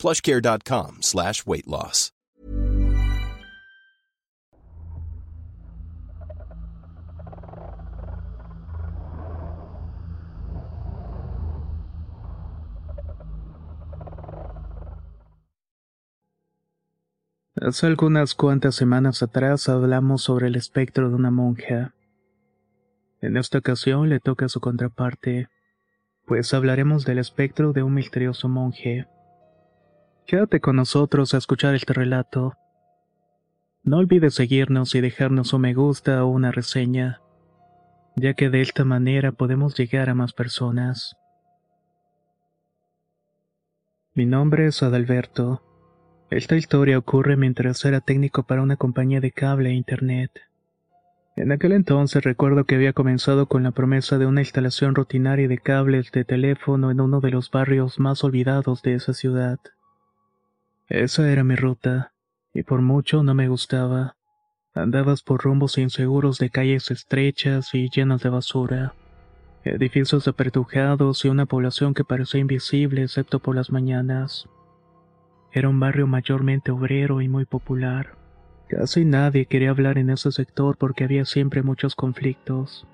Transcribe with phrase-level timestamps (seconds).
[0.00, 2.12] plushcare.com slash weight loss.
[17.62, 21.94] Hace algunas cuantas semanas atrás hablamos sobre el espectro de una monja.
[23.20, 25.48] En esta ocasión le toca su contraparte,
[26.24, 29.06] pues hablaremos del espectro de un misterioso monje.
[30.26, 32.54] Quédate con nosotros a escuchar este relato.
[33.82, 37.20] No olvides seguirnos y dejarnos un me gusta o una reseña,
[38.14, 41.16] ya que de esta manera podemos llegar a más personas.
[44.14, 45.62] Mi nombre es Adalberto.
[46.30, 50.30] Esta historia ocurre mientras era técnico para una compañía de cable e internet.
[51.36, 55.58] En aquel entonces recuerdo que había comenzado con la promesa de una instalación rutinaria de
[55.58, 59.58] cables de teléfono en uno de los barrios más olvidados de esa ciudad.
[60.90, 62.14] Esa era mi ruta,
[62.52, 64.16] y por mucho no me gustaba.
[64.74, 68.94] Andabas por rumbos inseguros de calles estrechas y llenas de basura,
[69.62, 74.48] edificios apertujados y una población que parecía invisible excepto por las mañanas.
[75.52, 78.16] Era un barrio mayormente obrero y muy popular.
[78.68, 82.84] Casi nadie quería hablar en ese sector porque había siempre muchos conflictos.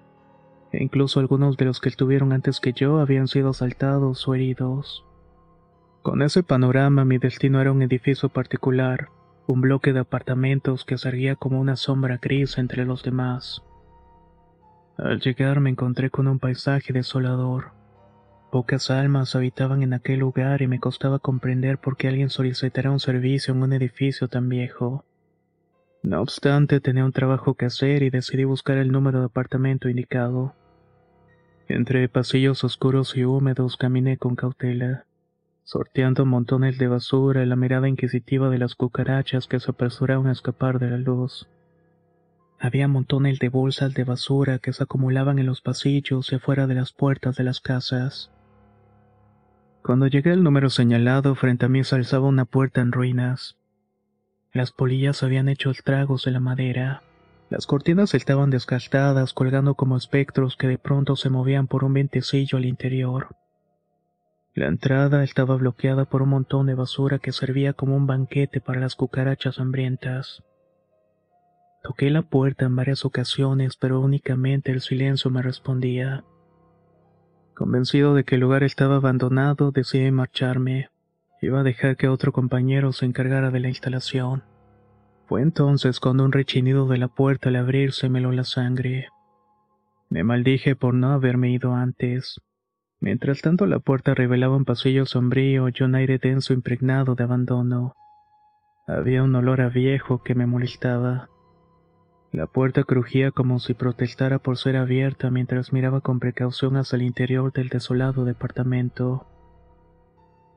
[0.71, 5.07] Incluso algunos de los que estuvieron antes que yo habían sido asaltados o heridos.
[6.07, 9.09] Con ese panorama mi destino era un edificio particular,
[9.49, 13.65] un bloque de apartamentos que salía como una sombra gris entre los demás.
[14.99, 17.73] Al llegar me encontré con un paisaje desolador.
[18.53, 23.01] Pocas almas habitaban en aquel lugar y me costaba comprender por qué alguien solicitara un
[23.01, 25.05] servicio en un edificio tan viejo.
[26.05, 30.55] No obstante, tenía un trabajo que hacer y decidí buscar el número de apartamento indicado.
[31.67, 35.06] Entre pasillos oscuros y húmedos caminé con cautela
[35.67, 40.33] sorteando montones de basura y la mirada inquisitiva de las cucarachas que se apresuraban a
[40.33, 41.49] escapar de la luz.
[42.61, 46.77] Había montones de bolsas de basura que se acumulaban en los pasillos y afuera de
[46.77, 48.31] las puertas de las casas.
[49.83, 53.57] Cuando llegué al número señalado, frente a mí se alzaba una puerta en ruinas.
[54.53, 57.03] Las polillas habían hecho estragos de la madera.
[57.51, 62.57] Las cortinas estaban desgastadas, colgando como espectros que de pronto se movían por un ventecillo
[62.57, 63.35] al interior.
[64.57, 68.81] La entrada estaba bloqueada por un montón de basura que servía como un banquete para
[68.81, 70.43] las cucarachas hambrientas.
[71.83, 76.25] Toqué la puerta en varias ocasiones, pero únicamente el silencio me respondía.
[77.55, 80.89] Convencido de que el lugar estaba abandonado, decidí marcharme.
[81.43, 84.43] Iba a dejar que otro compañero se encargara de la instalación.
[85.27, 89.11] Fue entonces cuando un rechinido de la puerta al abrirse me lo la sangre.
[90.09, 92.41] Me maldije por no haberme ido antes.
[93.01, 97.95] Mientras tanto la puerta revelaba un pasillo sombrío y un aire denso impregnado de abandono.
[98.87, 101.29] Había un olor a viejo que me molestaba.
[102.33, 107.03] La puerta crujía como si protestara por ser abierta mientras miraba con precaución hacia el
[107.03, 109.27] interior del desolado departamento.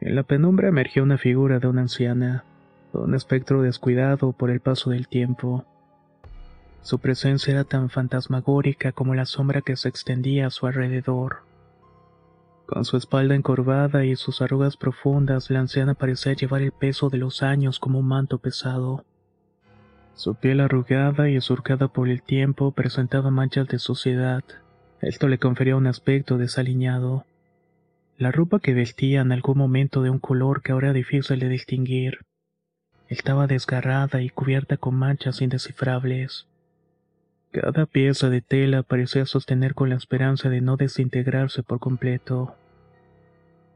[0.02, 2.46] En la penumbra emergió una figura de una anciana,
[2.94, 5.66] un espectro descuidado por el paso del tiempo.
[6.82, 11.49] Su presencia era tan fantasmagórica como la sombra que se extendía a su alrededor.
[12.70, 17.18] Con su espalda encorvada y sus arrugas profundas, la anciana parecía llevar el peso de
[17.18, 19.04] los años como un manto pesado.
[20.14, 24.44] Su piel arrugada y surcada por el tiempo presentaba manchas de suciedad.
[25.02, 27.26] Esto le confería un aspecto desaliñado.
[28.20, 31.50] La ropa que vestía en algún momento de un color que ahora era difícil de
[31.50, 32.20] distinguir.
[33.08, 36.49] Estaba desgarrada y cubierta con manchas indescifrables.
[37.52, 42.56] Cada pieza de tela parecía sostener con la esperanza de no desintegrarse por completo.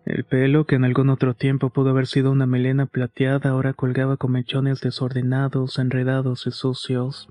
[0.05, 4.17] El pelo, que en algún otro tiempo pudo haber sido una melena plateada, ahora colgaba
[4.17, 7.29] con mechones desordenados, enredados y sucios.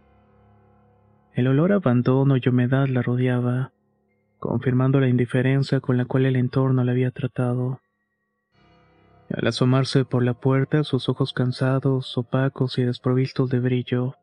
[1.34, 3.72] El olor a abandono y humedad la rodeaba,
[4.38, 7.80] confirmando la indiferencia con la cual el entorno la había tratado.
[9.30, 14.16] Al asomarse por la puerta, sus ojos cansados, opacos y desprovistos de brillo,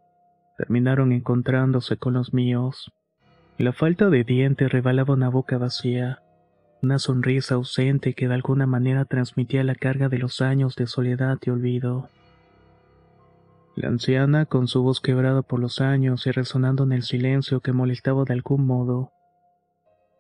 [0.60, 2.92] terminaron encontrándose con los míos.
[3.58, 6.22] La falta de dientes revelaba una boca vacía,
[6.82, 11.38] una sonrisa ausente que de alguna manera transmitía la carga de los años de soledad
[11.46, 12.10] y olvido.
[13.78, 17.72] La anciana, con su voz quebrada por los años y resonando en el silencio que
[17.72, 19.14] molestaba de algún modo,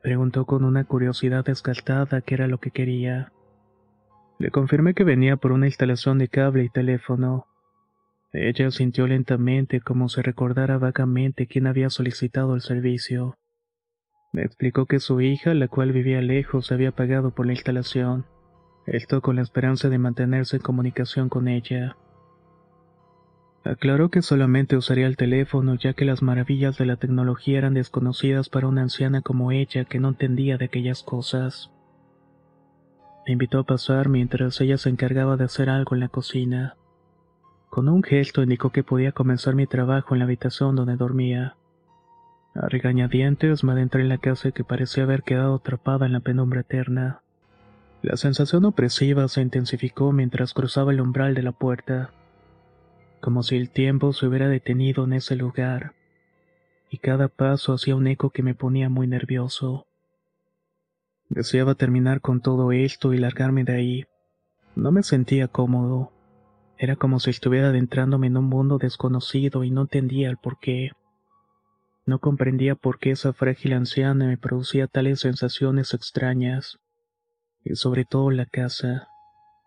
[0.01, 3.33] preguntó con una curiosidad descartada qué era lo que quería.
[4.37, 7.48] Le confirmé que venía por una instalación de cable y teléfono.
[8.31, 13.37] Ella sintió lentamente como si recordara vagamente quién había solicitado el servicio.
[14.31, 18.25] Me explicó que su hija, la cual vivía lejos, había pagado por la instalación.
[18.85, 21.97] Esto con la esperanza de mantenerse en comunicación con ella.
[23.63, 28.49] Aclaró que solamente usaría el teléfono ya que las maravillas de la tecnología eran desconocidas
[28.49, 31.71] para una anciana como ella que no entendía de aquellas cosas.
[33.25, 36.77] Me invitó a pasar mientras ella se encargaba de hacer algo en la cocina.
[37.69, 41.55] Con un gesto indicó que podía comenzar mi trabajo en la habitación donde dormía.
[42.55, 46.61] A regañadientes me adentré en la casa que parecía haber quedado atrapada en la penumbra
[46.61, 47.21] eterna.
[48.01, 52.11] La sensación opresiva se intensificó mientras cruzaba el umbral de la puerta
[53.19, 55.93] como si el tiempo se hubiera detenido en ese lugar,
[56.89, 59.85] y cada paso hacía un eco que me ponía muy nervioso.
[61.29, 64.05] Deseaba terminar con todo esto y largarme de ahí.
[64.75, 66.11] No me sentía cómodo.
[66.81, 70.93] Era como si estuviera adentrándome en un mundo desconocido y no entendía el por qué.
[72.05, 76.79] No comprendía por qué esa frágil anciana me producía tales sensaciones extrañas.
[77.65, 79.09] Y sobre todo la casa.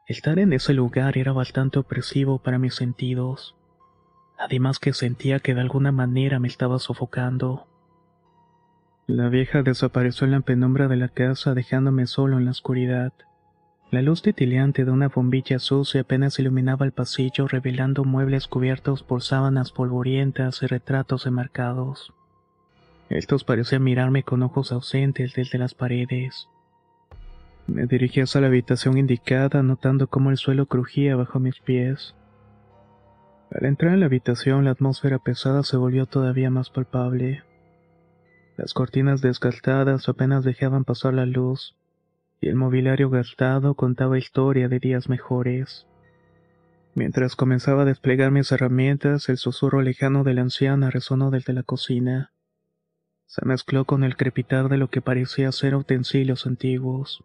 [0.09, 3.57] Estar en ese lugar era bastante opresivo para mis sentidos.
[4.39, 7.67] Además que sentía que de alguna manera me estaba sofocando.
[9.07, 13.13] La vieja desapareció en la penumbra de la casa dejándome solo en la oscuridad.
[13.93, 19.23] La luz titileante de una bombilla sucia apenas iluminaba el pasillo revelando muebles cubiertos por
[19.23, 22.15] sábanas polvorientas y retratos enmarcados.
[23.11, 26.49] Estos parecían mirarme con ojos ausentes desde las paredes.
[27.67, 32.15] Me dirigí hacia la habitación indicada, notando cómo el suelo crujía bajo mis pies.
[33.51, 37.43] Al entrar en la habitación, la atmósfera pesada se volvió todavía más palpable.
[38.57, 41.77] Las cortinas desgastadas apenas dejaban pasar la luz,
[42.43, 45.87] y el mobiliario gastado contaba historia de días mejores.
[46.93, 51.63] Mientras comenzaba a desplegar mis herramientas, el susurro lejano de la anciana resonó desde la
[51.63, 52.33] cocina.
[53.27, 57.25] Se mezcló con el crepitar de lo que parecía ser utensilios antiguos.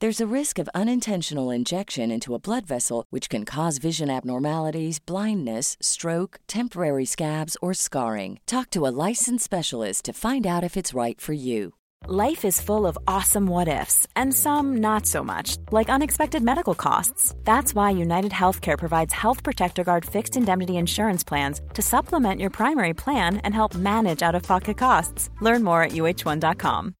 [0.00, 4.98] There's a risk of unintentional injection into a blood vessel, which can cause vision abnormalities,
[4.98, 8.40] blindness, stroke, temporary scabs, or scarring.
[8.46, 11.74] Talk to a licensed specialist to find out if it's right for you.
[12.06, 16.74] Life is full of awesome what ifs, and some not so much, like unexpected medical
[16.74, 17.34] costs.
[17.44, 22.48] That's why United Healthcare provides Health Protector Guard fixed indemnity insurance plans to supplement your
[22.48, 25.28] primary plan and help manage out of pocket costs.
[25.42, 26.94] Learn more at uh1.com.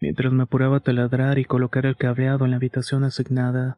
[0.00, 3.76] Mientras me apuraba a taladrar y colocar el cableado en la habitación asignada,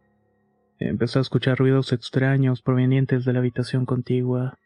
[0.79, 4.57] empecé a escuchar ruidos extraños provenientes de la habitación contigua.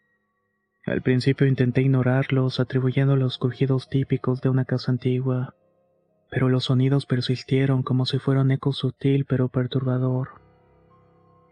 [0.85, 5.55] Al principio intenté ignorarlos, atribuyendo los crujidos típicos de una casa antigua,
[6.31, 10.29] pero los sonidos persistieron como si fuera un eco sutil pero perturbador.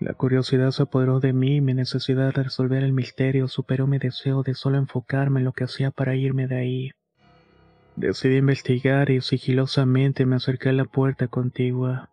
[0.01, 3.99] La curiosidad se apoderó de mí y mi necesidad de resolver el misterio superó mi
[3.99, 6.91] deseo de solo enfocarme en lo que hacía para irme de ahí.
[7.97, 12.11] Decidí investigar y sigilosamente me acerqué a la puerta contigua.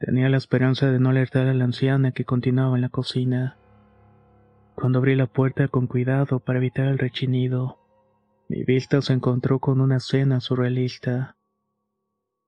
[0.00, 3.56] Tenía la esperanza de no alertar a la anciana que continuaba en la cocina.
[4.74, 7.78] Cuando abrí la puerta con cuidado para evitar el rechinido,
[8.48, 11.36] mi vista se encontró con una escena surrealista.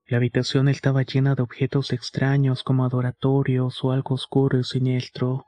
[0.05, 5.45] La habitación estaba llena de objetos extraños como adoratorios o algo oscuro y siniestro.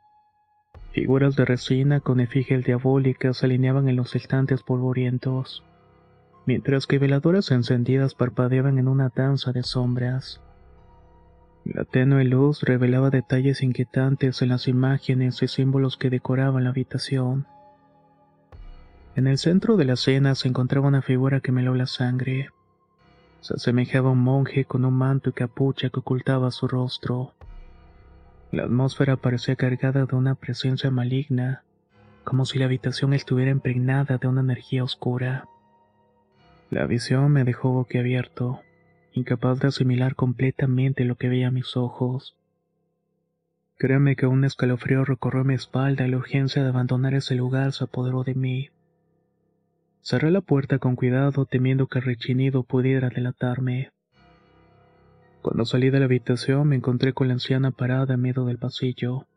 [0.93, 5.65] Figuras de resina con efigies diabólicas se alineaban en los estantes polvorientos
[6.45, 10.41] mientras que veladoras encendidas parpadeaban en una danza de sombras.
[11.63, 17.45] La tenue luz revelaba detalles inquietantes en las imágenes y símbolos que decoraban la habitación.
[19.15, 22.49] En el centro de la cena se encontraba una figura que me heló la sangre.
[23.41, 27.33] Se asemejaba a un monje con un manto y capucha que ocultaba su rostro.
[28.51, 31.63] La atmósfera parecía cargada de una presencia maligna,
[32.23, 35.47] como si la habitación estuviera impregnada de una energía oscura.
[36.71, 38.61] La visión me dejó boquiabierto,
[39.11, 42.37] incapaz de asimilar completamente lo que veía a mis ojos.
[43.77, 47.83] Créame que un escalofrío recorrió mi espalda y la urgencia de abandonar ese lugar se
[47.83, 48.69] apoderó de mí.
[50.01, 53.91] Cerré la puerta con cuidado temiendo que el rechinido pudiera delatarme.
[55.41, 59.27] Cuando salí de la habitación me encontré con la anciana parada en medio del pasillo.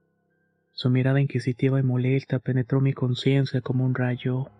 [0.71, 4.50] Su mirada inquisitiva y molesta penetró mi conciencia como un rayo.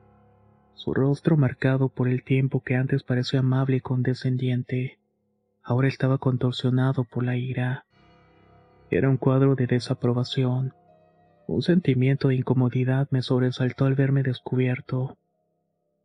[0.75, 4.99] Su rostro marcado por el tiempo que antes parecía amable y condescendiente,
[5.63, 7.87] ahora estaba contorsionado por la ira.
[8.91, 10.75] Era un cuadro de desaprobación.
[11.47, 15.17] Un sentimiento de incomodidad me sobresaltó al verme descubierto.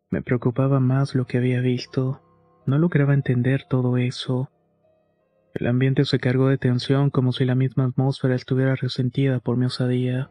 [0.10, 2.22] Me preocupaba más lo que había visto.
[2.66, 4.50] No lograba entender todo eso.
[5.54, 9.66] El ambiente se cargó de tensión como si la misma atmósfera estuviera resentida por mi
[9.66, 10.30] osadía.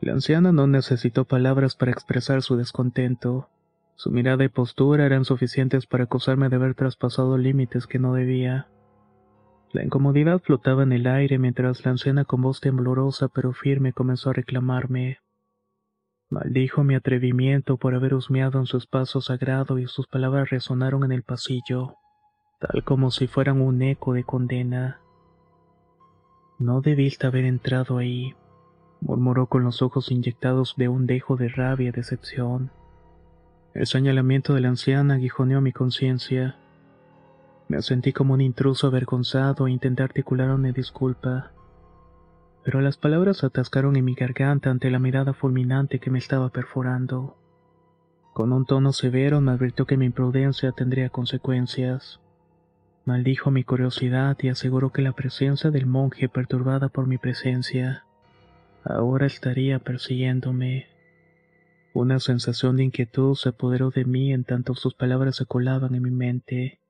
[0.00, 3.48] La anciana no necesitó palabras para expresar su descontento.
[3.96, 8.68] Su mirada y postura eran suficientes para acusarme de haber traspasado límites que no debía.
[9.72, 14.30] La incomodidad flotaba en el aire mientras la anciana con voz temblorosa pero firme comenzó
[14.30, 15.18] a reclamarme.
[16.30, 21.12] Maldijo mi atrevimiento por haber husmeado en su espacio sagrado y sus palabras resonaron en
[21.12, 21.96] el pasillo,
[22.60, 25.00] tal como si fueran un eco de condena.
[26.58, 28.34] No debiste haber entrado ahí,
[29.00, 32.70] murmuró con los ojos inyectados de un dejo de rabia y decepción.
[33.74, 36.56] El señalamiento de la anciana aguijoneó mi conciencia.
[37.68, 41.52] Me sentí como un intruso avergonzado e intenté articular una disculpa
[42.68, 47.34] pero las palabras atascaron en mi garganta ante la mirada fulminante que me estaba perforando.
[48.34, 52.20] Con un tono severo me advirtió que mi imprudencia tendría consecuencias.
[53.06, 58.04] Maldijo mi curiosidad y aseguró que la presencia del monje perturbada por mi presencia
[58.84, 60.86] ahora estaría persiguiéndome.
[61.94, 66.02] Una sensación de inquietud se apoderó de mí en tanto sus palabras se colaban en
[66.02, 66.80] mi mente.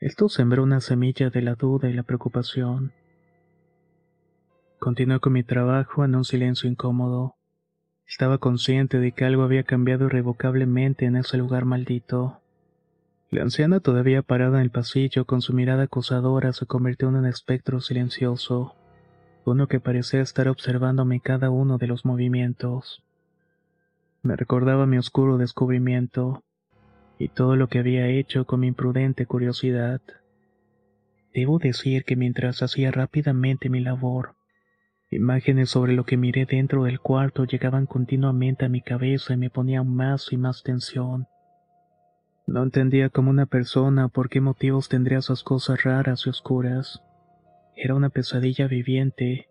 [0.00, 2.92] Esto sembró una semilla de la duda y la preocupación.
[4.78, 7.34] Continué con mi trabajo en un silencio incómodo.
[8.06, 12.40] Estaba consciente de que algo había cambiado irrevocablemente en ese lugar maldito.
[13.30, 17.26] La anciana todavía parada en el pasillo con su mirada acosadora se convirtió en un
[17.26, 18.76] espectro silencioso,
[19.50, 23.02] uno que parecía estar observándome cada uno de los movimientos.
[24.22, 26.42] Me recordaba mi oscuro descubrimiento
[27.18, 30.00] y todo lo que había hecho con mi imprudente curiosidad.
[31.34, 34.34] Debo decir que mientras hacía rápidamente mi labor,
[35.10, 39.48] Imágenes sobre lo que miré dentro del cuarto llegaban continuamente a mi cabeza y me
[39.48, 41.26] ponían más y más tensión.
[42.46, 47.02] No entendía cómo una persona por qué motivos tendría esas cosas raras y oscuras.
[47.80, 49.48] Era una pesadilla viviente,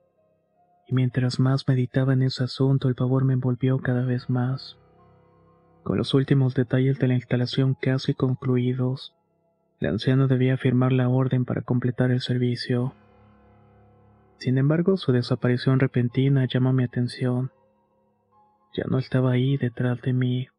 [0.85, 4.77] y mientras más meditaba en ese asunto el pavor me envolvió cada vez más.
[5.83, 9.15] Con los últimos detalles de la instalación casi concluidos,
[9.79, 12.93] la anciana debía firmar la orden para completar el servicio.
[14.39, 17.51] Sin embargo, su desaparición repentina llamó mi atención.
[18.75, 20.49] Ya no estaba ahí detrás de mí.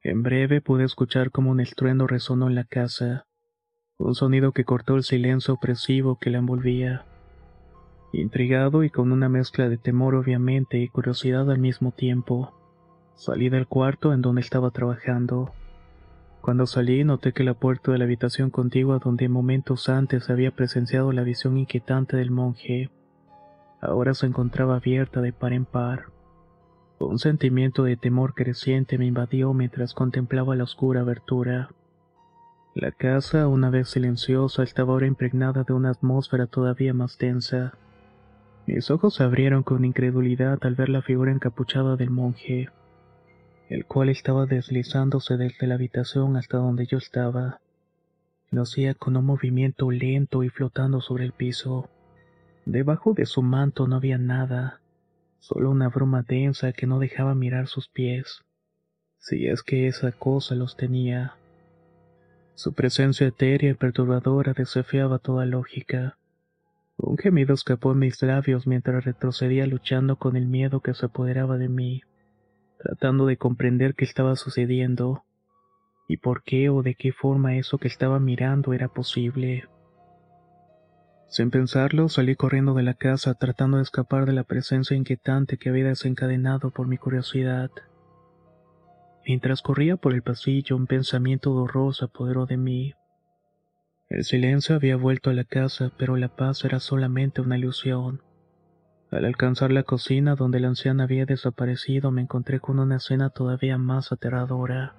[0.00, 3.25] En breve pude escuchar como un estruendo resonó en la casa,
[3.98, 7.06] un sonido que cortó el silencio opresivo que la envolvía.
[8.12, 12.52] Intrigado y con una mezcla de temor obviamente y curiosidad al mismo tiempo,
[13.14, 15.52] salí del cuarto en donde estaba trabajando.
[16.42, 21.10] Cuando salí noté que la puerta de la habitación contigua donde momentos antes había presenciado
[21.12, 22.90] la visión inquietante del monje,
[23.80, 26.04] ahora se encontraba abierta de par en par.
[26.98, 31.70] Un sentimiento de temor creciente me invadió mientras contemplaba la oscura abertura.
[32.76, 37.72] La casa, una vez silenciosa, estaba ahora impregnada de una atmósfera todavía más densa.
[38.66, 42.68] Mis ojos se abrieron con incredulidad al ver la figura encapuchada del monje
[43.68, 47.60] el cual estaba deslizándose desde la habitación hasta donde yo estaba.
[48.50, 51.88] Lo hacía con un movimiento lento y flotando sobre el piso.
[52.64, 54.80] Debajo de su manto no había nada,
[55.40, 58.44] solo una bruma densa que no dejaba mirar sus pies,
[59.18, 61.36] si es que esa cosa los tenía.
[62.56, 66.18] Su presencia etérea y perturbadora desafiaba toda lógica.
[66.96, 71.56] Un gemido escapó en mis labios mientras retrocedía luchando con el miedo que se apoderaba
[71.56, 72.02] de mí
[72.78, 75.24] tratando de comprender qué estaba sucediendo
[76.08, 79.68] y por qué o de qué forma eso que estaba mirando era posible.
[81.28, 85.70] Sin pensarlo, salí corriendo de la casa tratando de escapar de la presencia inquietante que
[85.70, 87.70] había desencadenado por mi curiosidad.
[89.26, 92.94] Mientras corría por el pasillo, un pensamiento horroroso se apoderó de mí.
[94.08, 98.22] El silencio había vuelto a la casa, pero la paz era solamente una ilusión.
[99.10, 103.78] Al alcanzar la cocina donde la anciana había desaparecido, me encontré con una escena todavía
[103.78, 104.94] más aterradora.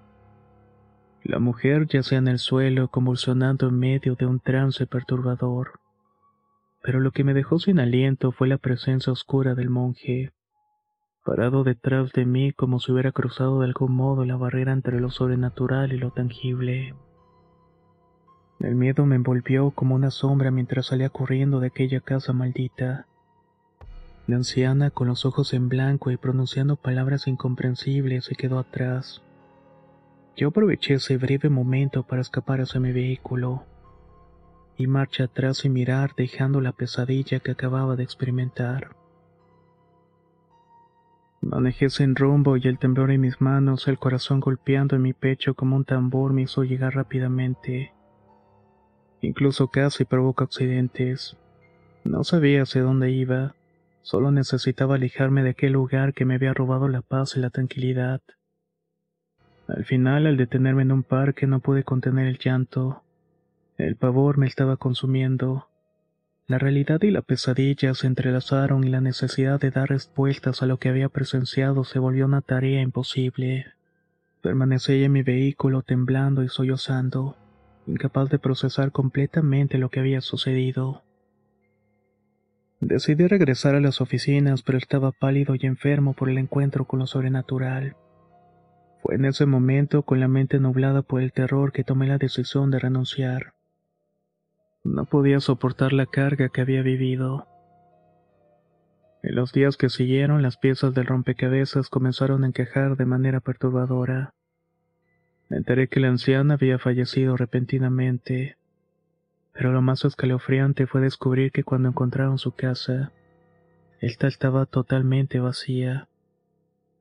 [1.24, 5.80] La mujer yacía en el suelo, convulsionando en medio de un trance perturbador.
[6.84, 10.34] Pero lo que me dejó sin aliento fue la presencia oscura del monje
[11.28, 15.10] parado detrás de mí como si hubiera cruzado de algún modo la barrera entre lo
[15.10, 16.96] sobrenatural y lo tangible.
[18.62, 23.08] El miedo me envolvió como una sombra mientras salía corriendo de aquella casa maldita.
[24.26, 29.22] La anciana, con los ojos en blanco y pronunciando palabras incomprensibles, se quedó atrás.
[30.38, 33.66] Yo aproveché ese breve momento para escapar hacia mi vehículo
[34.78, 38.97] y marcha atrás sin mirar dejando la pesadilla que acababa de experimentar.
[41.42, 45.54] Manejé sin rumbo y el temblor en mis manos, el corazón golpeando en mi pecho
[45.54, 47.94] como un tambor me hizo llegar rápidamente.
[49.22, 51.38] Incluso casi provoca accidentes.
[52.04, 53.56] No sabía hacia dónde iba,
[54.02, 58.22] solo necesitaba alejarme de aquel lugar que me había robado la paz y la tranquilidad.
[59.68, 63.04] Al final, al detenerme en un parque, no pude contener el llanto.
[63.78, 65.68] El pavor me estaba consumiendo.
[66.48, 70.78] La realidad y la pesadilla se entrelazaron y la necesidad de dar respuestas a lo
[70.78, 73.66] que había presenciado se volvió una tarea imposible.
[74.42, 77.36] Permanecí en mi vehículo temblando y sollozando,
[77.86, 81.04] incapaz de procesar completamente lo que había sucedido.
[82.80, 87.08] Decidí regresar a las oficinas, pero estaba pálido y enfermo por el encuentro con lo
[87.08, 87.98] sobrenatural.
[89.02, 92.72] Fue en ese momento, con la mente nublada por el terror, que tomé la decisión
[92.72, 93.57] de renunciar.
[94.88, 97.46] No podía soportar la carga que había vivido.
[99.22, 104.34] En los días que siguieron, las piezas del rompecabezas comenzaron a encajar de manera perturbadora.
[105.50, 108.56] Me enteré que la anciana había fallecido repentinamente,
[109.52, 113.12] pero lo más escalofriante fue descubrir que cuando encontraron su casa,
[114.00, 116.08] esta estaba totalmente vacía,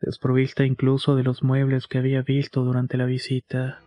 [0.00, 3.80] desprovista incluso de los muebles que había visto durante la visita.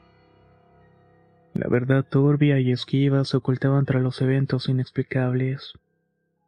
[1.53, 5.73] La verdad turbia y esquiva se ocultaban tras los eventos inexplicables.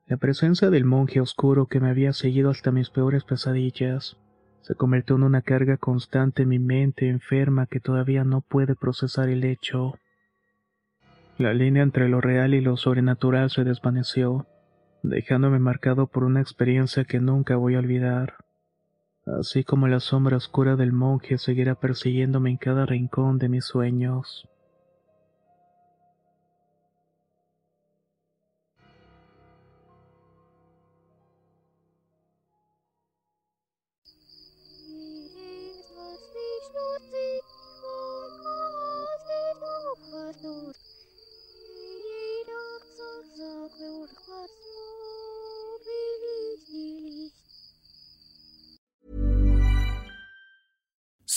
[0.08, 4.18] La presencia del monje oscuro que me había seguido hasta mis peores pesadillas
[4.62, 9.30] se convirtió en una carga constante en mi mente enferma que todavía no puede procesar
[9.30, 9.96] el hecho.
[11.38, 14.46] La línea entre lo real y lo sobrenatural se desvaneció,
[15.02, 18.36] dejándome marcado por una experiencia que nunca voy a olvidar,
[19.26, 24.51] así como la sombra oscura del monje seguirá persiguiéndome en cada rincón de mis sueños.